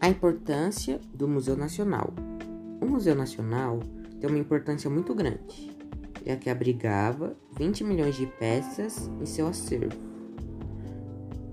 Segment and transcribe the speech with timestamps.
[0.00, 2.14] A importância do Museu Nacional.
[2.80, 3.80] O Museu Nacional
[4.20, 5.76] tem uma importância muito grande,
[6.24, 9.98] já que abrigava 20 milhões de peças em seu acervo.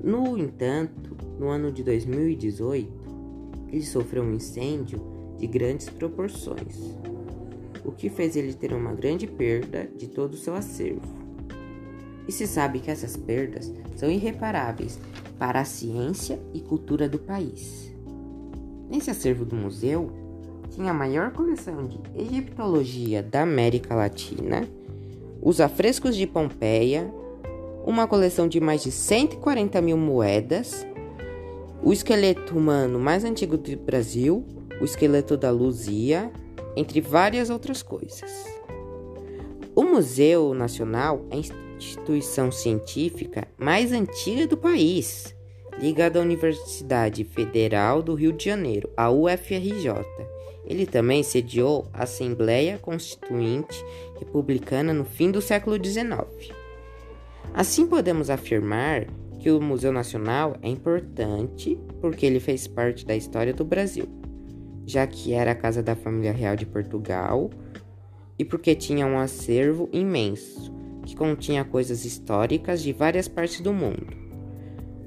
[0.03, 2.93] No entanto, no ano de 2018,
[3.69, 5.01] ele sofreu um incêndio
[5.39, 6.77] de grandes proporções,
[7.83, 11.01] o que fez ele ter uma grande perda de todo o seu acervo.
[12.27, 14.99] E se sabe que essas perdas são irreparáveis
[15.39, 17.94] para a ciência e cultura do país.
[18.95, 20.09] Nesse acervo do museu,
[20.69, 24.65] tinha a maior coleção de egiptologia da América Latina,
[25.41, 27.13] os afrescos de Pompeia,
[27.85, 30.87] uma coleção de mais de 140 mil moedas,
[31.83, 34.45] o esqueleto humano mais antigo do Brasil,
[34.79, 36.31] o esqueleto da Luzia,
[36.73, 38.45] entre várias outras coisas.
[39.75, 45.34] O Museu Nacional é instituição científica mais antiga do país,
[45.79, 50.05] ligada à Universidade Federal do Rio de Janeiro, a UFRJ.
[50.65, 53.83] Ele também sediou a Assembleia Constituinte
[54.19, 56.53] Republicana no fim do século XIX.
[57.53, 59.05] Assim, podemos afirmar
[59.39, 64.07] que o Museu Nacional é importante porque ele fez parte da história do Brasil,
[64.85, 67.51] já que era a casa da família real de Portugal
[68.39, 70.73] e porque tinha um acervo imenso
[71.05, 74.24] que continha coisas históricas de várias partes do mundo.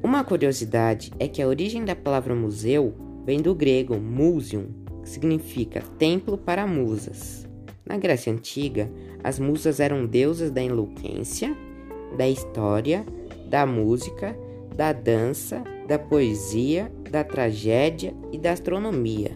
[0.09, 2.95] Uma curiosidade é que a origem da palavra museu
[3.27, 4.69] vem do grego museum,
[5.03, 7.47] que significa templo para musas.
[7.85, 8.91] Na Grécia Antiga,
[9.23, 11.55] as musas eram deusas da eloquência,
[12.17, 13.05] da história,
[13.51, 14.35] da música,
[14.75, 19.33] da dança, da poesia, da tragédia e da astronomia.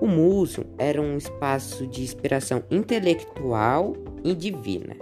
[0.00, 4.94] O museum era um espaço de inspiração intelectual e divina.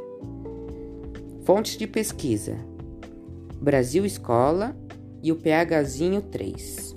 [1.44, 2.69] Fontes de pesquisa:
[3.60, 4.74] Brasil Escola
[5.22, 6.96] e o PHzinho 3.